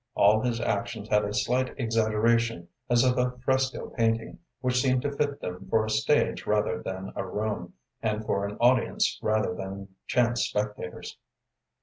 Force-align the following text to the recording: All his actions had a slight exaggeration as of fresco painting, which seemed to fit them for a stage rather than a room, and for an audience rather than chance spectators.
All 0.15 0.41
his 0.41 0.59
actions 0.59 1.09
had 1.09 1.23
a 1.25 1.31
slight 1.31 1.75
exaggeration 1.77 2.69
as 2.89 3.03
of 3.03 3.39
fresco 3.43 3.91
painting, 3.91 4.39
which 4.59 4.81
seemed 4.81 5.03
to 5.03 5.11
fit 5.15 5.39
them 5.41 5.67
for 5.69 5.85
a 5.85 5.91
stage 5.91 6.47
rather 6.47 6.81
than 6.81 7.13
a 7.15 7.23
room, 7.23 7.75
and 8.01 8.25
for 8.25 8.43
an 8.47 8.57
audience 8.59 9.19
rather 9.21 9.53
than 9.53 9.89
chance 10.07 10.41
spectators. 10.47 11.19